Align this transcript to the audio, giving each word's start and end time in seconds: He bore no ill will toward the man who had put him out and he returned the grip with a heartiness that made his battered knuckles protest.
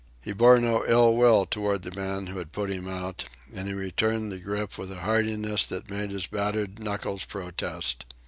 He 0.19 0.33
bore 0.33 0.59
no 0.59 0.83
ill 0.87 1.15
will 1.15 1.45
toward 1.45 1.83
the 1.83 1.91
man 1.95 2.25
who 2.25 2.39
had 2.39 2.51
put 2.51 2.71
him 2.71 2.87
out 2.87 3.25
and 3.53 3.67
he 3.67 3.75
returned 3.75 4.31
the 4.31 4.39
grip 4.39 4.75
with 4.79 4.91
a 4.91 5.01
heartiness 5.01 5.63
that 5.67 5.91
made 5.91 6.09
his 6.09 6.25
battered 6.25 6.79
knuckles 6.79 7.23
protest. 7.23 8.05